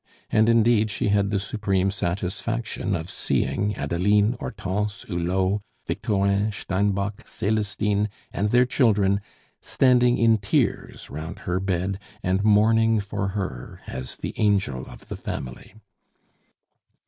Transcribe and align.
And, 0.31 0.49
indeed, 0.49 0.89
she 0.89 1.09
had 1.09 1.29
the 1.29 1.37
supreme 1.39 1.91
satisfaction 1.91 2.95
of 2.95 3.07
seeing 3.07 3.75
Adeline, 3.75 4.35
Hortense, 4.39 5.03
Hulot, 5.03 5.61
Victorin, 5.85 6.51
Steinbock, 6.51 7.23
Celestine, 7.27 8.09
and 8.33 8.49
their 8.49 8.65
children 8.65 9.21
standing 9.61 10.17
in 10.17 10.39
tears 10.39 11.11
round 11.11 11.41
her 11.45 11.59
bed 11.59 11.99
and 12.23 12.43
mourning 12.43 12.99
for 12.99 13.27
her 13.37 13.81
as 13.85 14.15
the 14.15 14.33
angel 14.37 14.87
of 14.87 15.07
the 15.07 15.15
family. 15.15 15.75